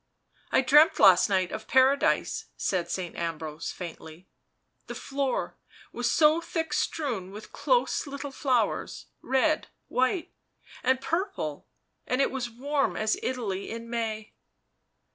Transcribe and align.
"I 0.51 0.61
dreamt 0.61 0.97
last 0.99 1.29
night 1.29 1.51
of 1.51 1.67
Paradise," 1.67 2.45
said 2.57 2.89
Saint 2.89 3.15
Am 3.15 3.37
brose 3.37 3.71
faintly," 3.71 4.27
the 4.87 4.95
floor 4.95 5.59
was 5.91 6.11
so 6.11 6.41
thick 6.41 6.73
strewn 6.73 7.29
with 7.29 7.51
close 7.53 8.07
little 8.07 8.31
flowers, 8.31 9.05
red, 9.21 9.67
white, 9.89 10.33
and 10.81 10.99
purple... 10.99 11.67
and 12.07 12.19
it 12.19 12.31
was 12.31 12.49
warm 12.49 12.97
as 12.97 13.15
Italy 13.21 13.69
in 13.69 13.91
May. 13.91 14.33